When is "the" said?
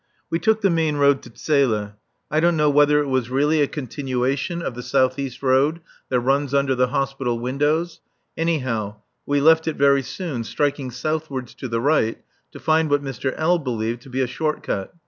0.61-0.71, 4.73-4.81, 6.73-6.87, 11.67-11.79